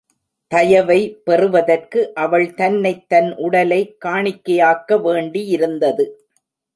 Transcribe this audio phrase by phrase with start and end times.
[0.51, 0.97] தயவை
[1.23, 6.05] பெறுவதற்கு அவள் தன்னை தன் உடலை காணிக்கையாக்க வேண்டியிருந்தது.